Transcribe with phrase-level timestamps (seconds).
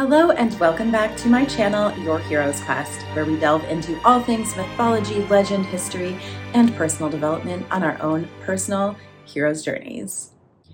[0.00, 4.22] Hello, and welcome back to my channel, Your Heroes Quest, where we delve into all
[4.22, 6.18] things mythology, legend, history,
[6.54, 10.30] and personal development on our own personal heroes' journeys.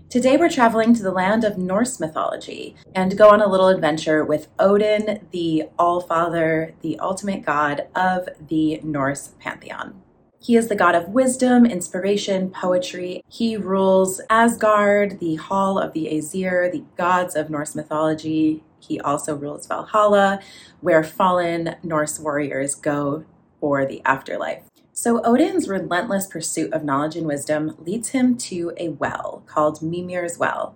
[0.09, 4.25] Today, we're traveling to the land of Norse mythology and go on a little adventure
[4.25, 10.01] with Odin, the All Father, the ultimate god of the Norse pantheon.
[10.39, 13.25] He is the god of wisdom, inspiration, poetry.
[13.29, 18.63] He rules Asgard, the hall of the Aesir, the gods of Norse mythology.
[18.87, 20.41] He also rules Valhalla,
[20.81, 23.25] where fallen Norse warriors go
[23.61, 24.63] for the afterlife.
[24.93, 30.39] So, Odin's relentless pursuit of knowledge and wisdom leads him to a well called Mimir's
[30.39, 30.75] Well.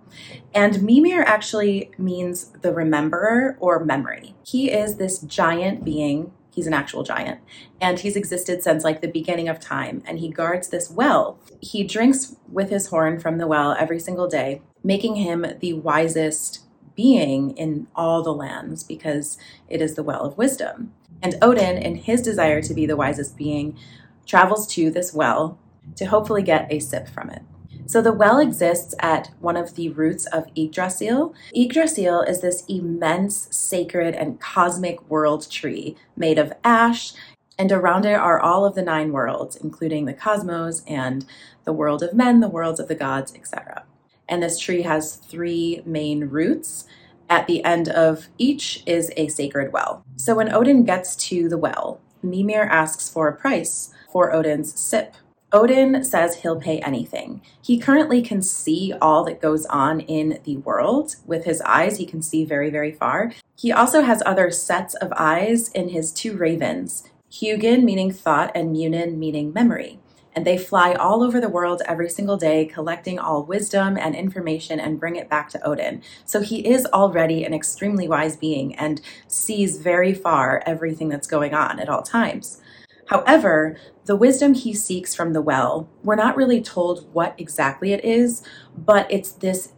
[0.53, 4.35] And Mimir actually means the rememberer or memory.
[4.45, 7.39] He is this giant being He's an actual giant.
[7.79, 10.03] And he's existed since like the beginning of time.
[10.05, 11.39] And he guards this well.
[11.61, 16.65] He drinks with his horn from the well every single day, making him the wisest
[16.95, 19.37] being in all the lands because
[19.69, 20.93] it is the well of wisdom.
[21.21, 23.77] And Odin, in his desire to be the wisest being,
[24.25, 25.59] travels to this well
[25.95, 27.41] to hopefully get a sip from it.
[27.85, 31.33] So the well exists at one of the roots of Yggdrasil.
[31.53, 37.13] Yggdrasil is this immense, sacred, and cosmic world tree made of ash,
[37.57, 41.25] and around it are all of the nine worlds, including the cosmos and
[41.65, 43.83] the world of men, the worlds of the gods, etc.
[44.29, 46.85] And this tree has three main roots.
[47.29, 50.05] At the end of each is a sacred well.
[50.17, 55.15] So when Odin gets to the well, Mimir asks for a price for Odin's sip
[55.53, 57.41] Odin says he'll pay anything.
[57.61, 61.97] He currently can see all that goes on in the world with his eyes.
[61.97, 63.33] He can see very, very far.
[63.57, 68.71] He also has other sets of eyes in his two ravens, Hugin meaning thought and
[68.71, 69.99] Munin meaning memory.
[70.33, 74.79] And they fly all over the world every single day, collecting all wisdom and information
[74.79, 76.01] and bring it back to Odin.
[76.25, 81.53] So he is already an extremely wise being and sees very far everything that's going
[81.53, 82.61] on at all times.
[83.07, 88.05] However, the wisdom he seeks from the well, we're not really told what exactly it
[88.05, 88.41] is,
[88.77, 89.73] but it's this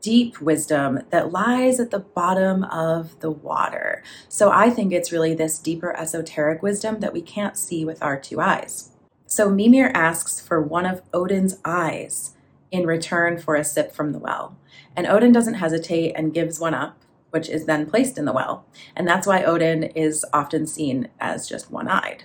[0.00, 4.02] deep wisdom that lies at the bottom of the water.
[4.28, 8.18] So I think it's really this deeper esoteric wisdom that we can't see with our
[8.18, 8.90] two eyes.
[9.30, 12.34] So Mimir asks for one of Odin's eyes
[12.70, 14.56] in return for a sip from the well.
[14.96, 16.96] And Odin doesn't hesitate and gives one up,
[17.28, 18.64] which is then placed in the well.
[18.96, 22.24] And that's why Odin is often seen as just one eyed.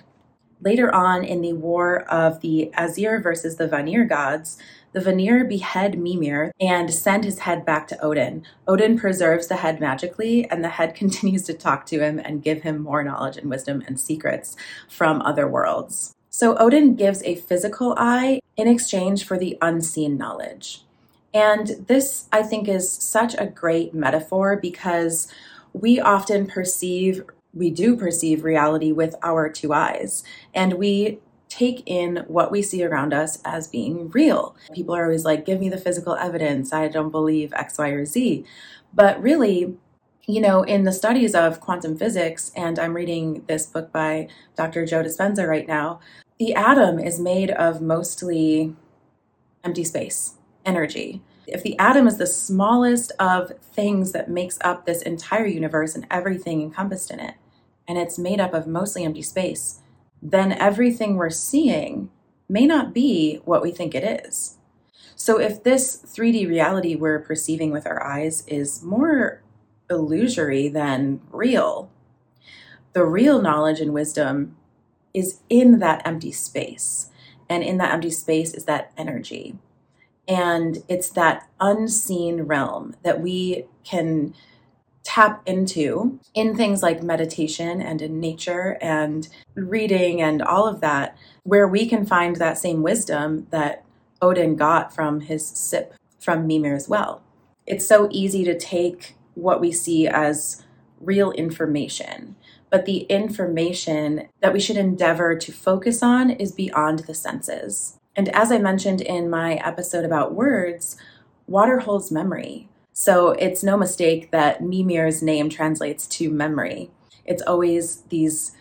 [0.61, 4.57] Later on in the war of the Aesir versus the Vanir gods,
[4.93, 8.45] the Vanir behead Mimir and send his head back to Odin.
[8.65, 12.61] Odin preserves the head magically, and the head continues to talk to him and give
[12.61, 14.55] him more knowledge and wisdom and secrets
[14.87, 16.15] from other worlds.
[16.35, 20.83] So Odin gives a physical eye in exchange for the unseen knowledge.
[21.31, 25.31] And this, I think, is such a great metaphor because
[25.73, 27.23] we often perceive
[27.53, 30.23] we do perceive reality with our two eyes
[30.55, 34.55] and we take in what we see around us as being real.
[34.73, 36.73] People are always like, give me the physical evidence.
[36.73, 38.43] I don't believe X, Y, or Z.
[38.91, 39.77] But really,
[40.25, 44.85] you know, in the studies of quantum physics, and I'm reading this book by Dr.
[44.87, 45.99] Joe Dispenza right now,
[46.43, 48.75] the atom is made of mostly
[49.63, 50.33] empty space,
[50.65, 51.21] energy.
[51.47, 56.05] If the atom is the smallest of things that makes up this entire universe and
[56.11, 57.35] everything encompassed in it,
[57.87, 59.79] and it's made up of mostly empty space,
[60.21, 62.09] then everything we're seeing
[62.49, 64.57] may not be what we think it is.
[65.15, 69.41] So, if this 3D reality we're perceiving with our eyes is more
[69.89, 71.89] illusory than real,
[72.91, 74.57] the real knowledge and wisdom
[75.13, 77.09] is in that empty space.
[77.49, 79.57] And in that empty space is that energy.
[80.27, 84.33] And it's that unseen realm that we can
[85.03, 91.17] tap into in things like meditation and in nature and reading and all of that,
[91.43, 93.83] where we can find that same wisdom that
[94.21, 97.21] Odin got from his sip from Mimir's well.
[97.67, 100.63] It's so easy to take what we see as
[101.01, 102.37] real information,
[102.73, 107.99] but the information that we should endeavor to focus on is beyond the senses.
[108.15, 110.97] And as I mentioned in my episode about words,
[111.45, 112.67] water holds memory.
[112.91, 116.89] So it's no mistake that Mimir's name translates to memory.
[117.25, 118.53] It's always these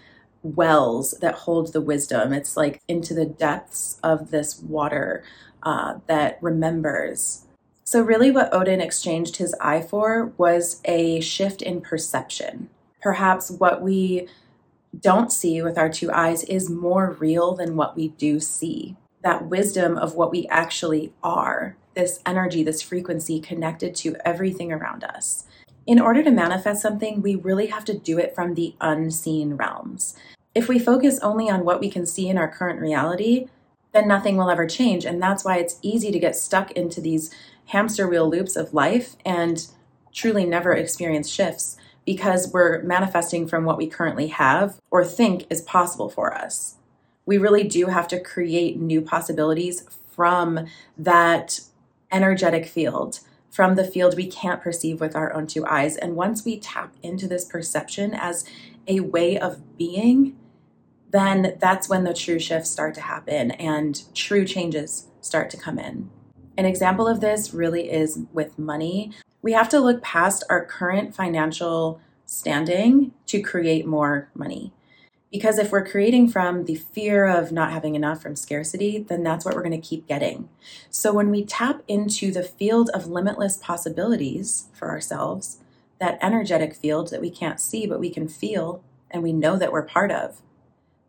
[0.43, 2.35] wells that hold the wisdom.
[2.35, 5.25] It's like into the depths of this water
[5.62, 7.47] uh, that remembers.
[7.85, 12.69] So, really, what Odin exchanged his eye for was a shift in perception.
[13.03, 14.29] Perhaps what we
[14.99, 18.97] don't see with our two eyes is more real than what we do see.
[19.23, 25.05] That wisdom of what we actually are this energy, this frequency connected to everything around
[25.05, 25.45] us.
[25.87, 30.17] In order to manifest something, we really have to do it from the unseen realms.
[30.55, 33.49] If we focus only on what we can see in our current reality,
[33.93, 35.05] then nothing will ever change.
[35.05, 37.35] And that's why it's easy to get stuck into these
[37.67, 39.67] hamster wheel loops of life and
[40.13, 45.61] truly never experience shifts because we're manifesting from what we currently have or think is
[45.61, 46.77] possible for us.
[47.25, 50.67] We really do have to create new possibilities from
[50.99, 51.61] that
[52.11, 53.21] energetic field,
[53.51, 55.97] from the field we can't perceive with our own two eyes.
[55.97, 58.45] And once we tap into this perception as
[58.89, 60.37] a way of being,
[61.11, 65.79] then that's when the true shifts start to happen and true changes start to come
[65.79, 66.11] in.
[66.57, 69.13] An example of this really is with money.
[69.43, 74.73] We have to look past our current financial standing to create more money.
[75.33, 79.44] Because if we're creating from the fear of not having enough from scarcity, then that's
[79.44, 80.49] what we're going to keep getting.
[80.91, 85.59] So when we tap into the field of limitless possibilities for ourselves,
[85.99, 89.73] that energetic field that we can't see but we can feel and we know that
[89.73, 90.43] we're part of,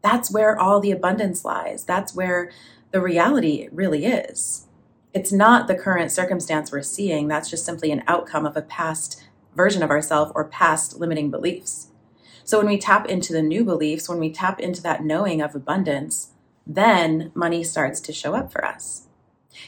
[0.01, 1.83] that's where all the abundance lies.
[1.83, 2.49] That's where
[2.91, 4.67] the reality really is.
[5.13, 9.23] It's not the current circumstance we're seeing, that's just simply an outcome of a past
[9.55, 11.89] version of ourselves or past limiting beliefs.
[12.43, 15.55] So when we tap into the new beliefs, when we tap into that knowing of
[15.55, 16.31] abundance,
[16.65, 19.07] then money starts to show up for us.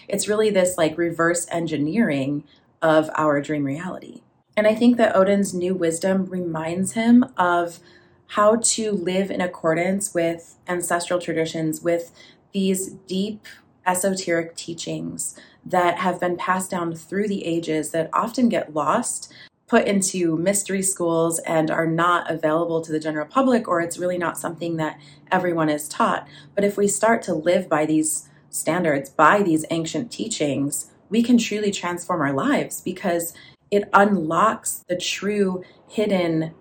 [0.08, 2.44] It's really this like reverse engineering
[2.82, 4.22] of our dream reality.
[4.58, 7.80] And I think that Odin's new wisdom reminds him of
[8.28, 12.12] how to live in accordance with ancestral traditions, with
[12.52, 13.46] these deep
[13.86, 15.36] esoteric teachings
[15.66, 19.34] that have been passed down through the ages that often get lost,
[19.68, 24.18] put into mystery schools, and are not available to the general public, or it's really
[24.18, 25.00] not something that
[25.32, 26.28] everyone is taught.
[26.54, 31.38] But if we start to live by these standards, by these ancient teachings, we can
[31.38, 33.34] truly transform our lives because
[33.72, 36.54] it unlocks the true hidden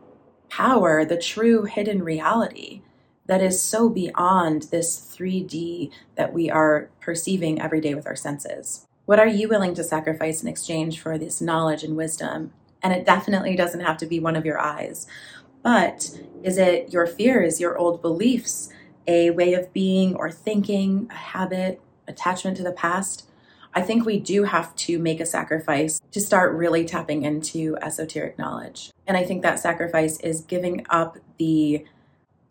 [0.49, 2.83] power, the true hidden reality
[3.27, 8.87] that is so beyond this 3D that we are perceiving every day with our senses.
[9.07, 12.53] What are you willing to sacrifice in exchange for this knowledge and wisdom?
[12.83, 15.07] And it definitely doesn't have to be one of your eyes.
[15.63, 18.71] But is it your fears, your old beliefs,
[19.07, 23.29] a way of being or thinking, a habit, attachment to the past?
[23.75, 28.39] I think we do have to make a sacrifice to start really tapping into esoteric
[28.39, 28.91] knowledge.
[29.07, 31.85] And I think that sacrifice is giving up the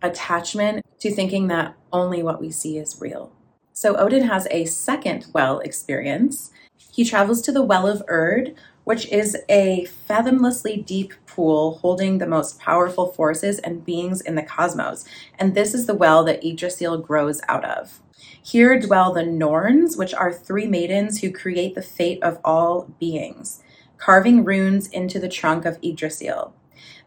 [0.03, 3.31] attachment to thinking that only what we see is real.
[3.73, 6.51] So Odin has a second well experience.
[6.91, 12.27] He travels to the Well of Urd, which is a fathomlessly deep pool holding the
[12.27, 15.05] most powerful forces and beings in the cosmos.
[15.39, 17.99] And this is the well that Yggdrasil grows out of.
[18.41, 23.63] Here dwell the Norns, which are three maidens who create the fate of all beings,
[23.97, 26.53] carving runes into the trunk of Yggdrasil.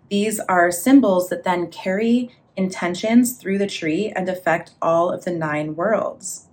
[0.08, 5.32] These are symbols that then carry intentions through the tree and affect all of the
[5.32, 6.46] nine worlds.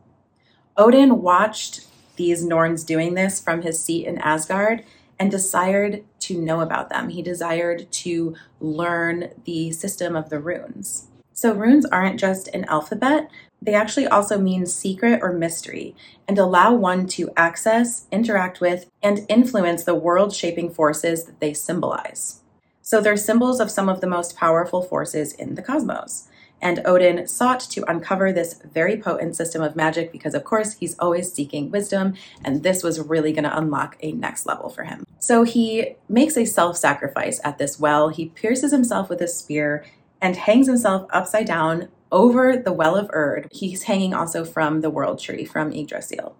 [0.75, 4.83] Odin watched these Norns doing this from his seat in Asgard
[5.19, 7.09] and desired to know about them.
[7.09, 11.07] He desired to learn the system of the runes.
[11.33, 13.29] So, runes aren't just an alphabet,
[13.63, 15.95] they actually also mean secret or mystery
[16.27, 21.53] and allow one to access, interact with, and influence the world shaping forces that they
[21.53, 22.42] symbolize.
[22.83, 26.27] So they're symbols of some of the most powerful forces in the cosmos.
[26.61, 30.97] And Odin sought to uncover this very potent system of magic because, of course, he's
[30.99, 32.13] always seeking wisdom,
[32.43, 35.05] and this was really going to unlock a next level for him.
[35.19, 38.09] So he makes a self sacrifice at this well.
[38.09, 39.85] He pierces himself with a spear
[40.21, 43.47] and hangs himself upside down over the well of Urd.
[43.51, 46.35] He's hanging also from the world tree, from Yggdrasil,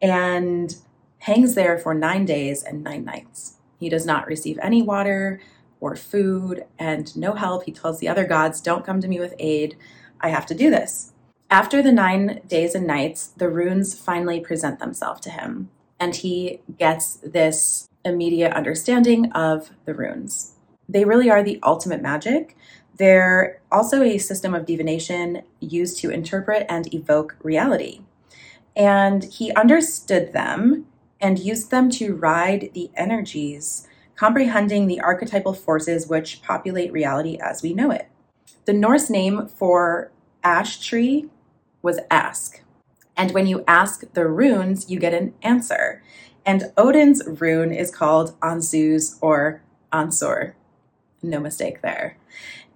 [0.00, 0.74] and
[1.20, 3.56] hangs there for nine days and nine nights.
[3.78, 5.40] He does not receive any water,
[5.82, 7.64] or food and no help.
[7.64, 9.76] He tells the other gods, Don't come to me with aid.
[10.20, 11.12] I have to do this.
[11.50, 15.68] After the nine days and nights, the runes finally present themselves to him,
[16.00, 20.54] and he gets this immediate understanding of the runes.
[20.88, 22.56] They really are the ultimate magic.
[22.96, 28.02] They're also a system of divination used to interpret and evoke reality.
[28.76, 30.86] And he understood them
[31.20, 33.86] and used them to ride the energies
[34.16, 38.08] comprehending the archetypal forces which populate reality as we know it.
[38.64, 40.12] The Norse name for
[40.44, 41.28] ash tree
[41.82, 42.62] was ask.
[43.16, 46.02] And when you ask the runes, you get an answer.
[46.46, 50.54] And Odin's rune is called Ansuz or Ansur.
[51.22, 52.16] No mistake there.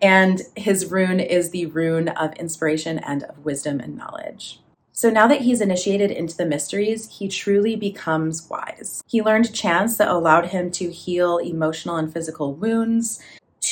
[0.00, 4.61] And his rune is the rune of inspiration and of wisdom and knowledge.
[4.97, 9.05] So now that he's initiated into the mysteries, he truly becomes wise.
[9.07, 13.21] He learned chants that allowed him to heal emotional and physical wounds,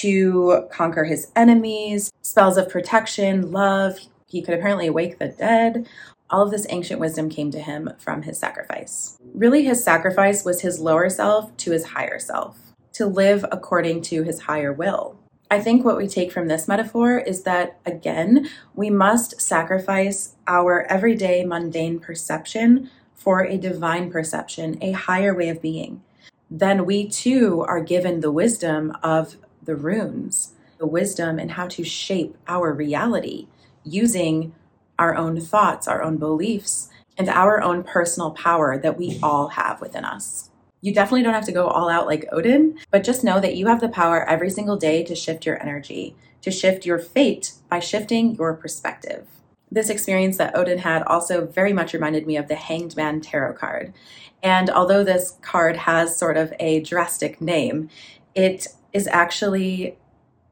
[0.00, 3.98] to conquer his enemies, spells of protection, love.
[4.26, 5.88] He could apparently wake the dead.
[6.28, 9.16] All of this ancient wisdom came to him from his sacrifice.
[9.32, 12.58] Really, his sacrifice was his lower self to his higher self,
[12.92, 15.16] to live according to his higher will.
[15.54, 20.84] I think what we take from this metaphor is that, again, we must sacrifice our
[20.90, 26.02] everyday mundane perception for a divine perception, a higher way of being.
[26.50, 31.84] Then we too are given the wisdom of the runes, the wisdom and how to
[31.84, 33.46] shape our reality
[33.84, 34.56] using
[34.98, 39.80] our own thoughts, our own beliefs, and our own personal power that we all have
[39.80, 40.50] within us.
[40.84, 43.68] You definitely don't have to go all out like Odin, but just know that you
[43.68, 47.78] have the power every single day to shift your energy, to shift your fate by
[47.78, 49.26] shifting your perspective.
[49.72, 53.54] This experience that Odin had also very much reminded me of the Hanged Man tarot
[53.54, 53.94] card.
[54.42, 57.88] And although this card has sort of a drastic name,
[58.34, 59.96] it is actually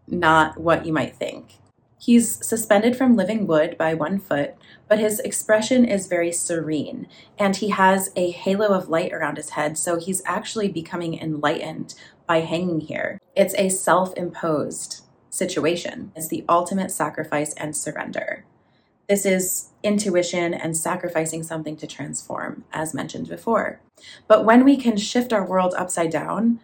[0.07, 1.59] not what you might think.
[1.99, 4.55] He's suspended from living wood by one foot,
[4.89, 7.07] but his expression is very serene,
[7.39, 11.95] and he has a halo of light around his head, so he's actually becoming enlightened
[12.27, 13.21] by hanging here.
[13.35, 18.45] It's a self imposed situation, it's the ultimate sacrifice and surrender.
[19.09, 23.81] This is intuition and sacrificing something to transform, as mentioned before.
[24.29, 26.61] But when we can shift our world upside down,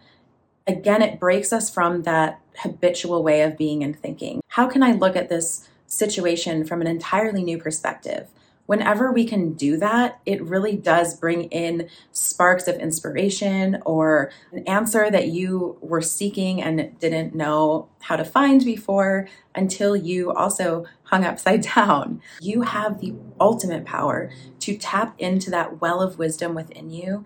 [0.65, 4.41] again, it breaks us from that habitual way of being and thinking.
[4.47, 8.29] How can I look at this situation from an entirely new perspective?
[8.65, 14.59] Whenever we can do that, it really does bring in sparks of inspiration or an
[14.67, 20.85] answer that you were seeking and didn't know how to find before until you also
[21.03, 22.21] hung upside down.
[22.39, 27.25] You have the ultimate power to tap into that well of wisdom within you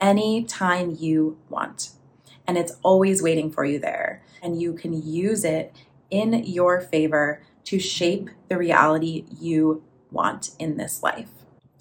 [0.00, 1.90] anytime you want
[2.46, 4.22] and it's always waiting for you there.
[4.42, 5.74] And you can use it
[6.10, 11.30] in your favor to shape the reality you want in this life.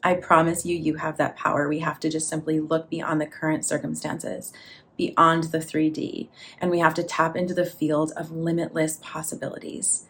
[0.03, 1.69] I promise you, you have that power.
[1.69, 4.51] We have to just simply look beyond the current circumstances,
[4.97, 10.05] beyond the 3D, and we have to tap into the field of limitless possibilities.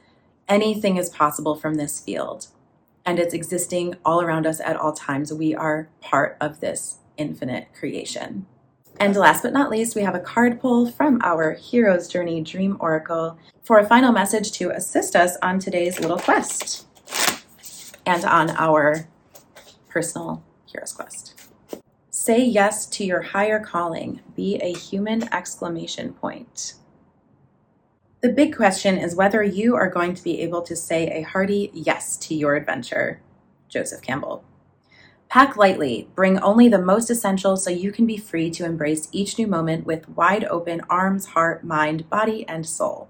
[0.49, 2.47] Anything is possible from this field,
[3.05, 5.31] and it's existing all around us at all times.
[5.31, 8.47] We are part of this infinite creation.
[9.03, 12.77] And last but not least, we have a card pull from our Hero's Journey Dream
[12.79, 16.87] Oracle for a final message to assist us on today's little quest
[18.05, 19.09] and on our
[19.89, 21.33] personal hero's quest.
[22.11, 24.21] Say yes to your higher calling.
[24.37, 26.75] Be a human exclamation point.
[28.21, 31.71] The big question is whether you are going to be able to say a hearty
[31.73, 33.19] yes to your adventure.
[33.67, 34.45] Joseph Campbell.
[35.33, 39.39] Pack lightly, bring only the most essential so you can be free to embrace each
[39.39, 43.09] new moment with wide open arms, heart, mind, body, and soul.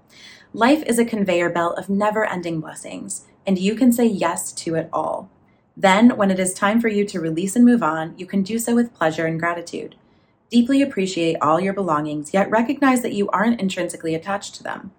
[0.54, 4.74] Life is a conveyor belt of never ending blessings, and you can say yes to
[4.74, 5.28] it all.
[5.76, 8.58] Then, when it is time for you to release and move on, you can do
[8.58, 9.94] so with pleasure and gratitude.
[10.48, 14.92] Deeply appreciate all your belongings, yet recognize that you aren't intrinsically attached to them.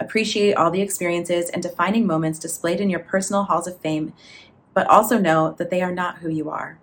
[0.00, 4.12] Appreciate all the experiences and defining moments displayed in your personal halls of fame
[4.78, 6.78] but also know that they are not who you are.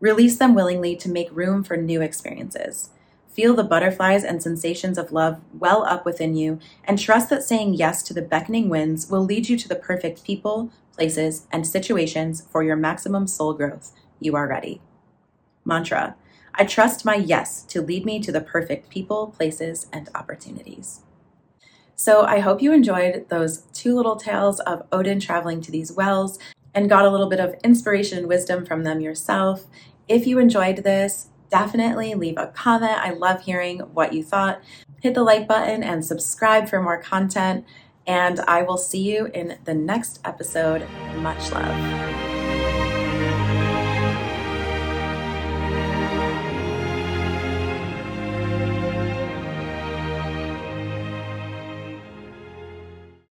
[0.00, 2.88] Release them willingly to make room for new experiences.
[3.28, 7.74] Feel the butterflies and sensations of love well up within you, and trust that saying
[7.74, 12.46] yes to the beckoning winds will lead you to the perfect people, places, and situations
[12.50, 13.92] for your maximum soul growth.
[14.18, 14.80] You are ready.
[15.62, 16.16] Mantra
[16.54, 21.02] I trust my yes to lead me to the perfect people, places, and opportunities.
[21.96, 26.38] So I hope you enjoyed those two little tales of Odin traveling to these wells
[26.74, 29.66] and got a little bit of inspiration and wisdom from them yourself.
[30.08, 32.98] If you enjoyed this, definitely leave a comment.
[32.98, 34.60] I love hearing what you thought.
[35.00, 37.64] Hit the like button and subscribe for more content.
[38.06, 40.86] And I will see you in the next episode.
[41.16, 42.33] Much love.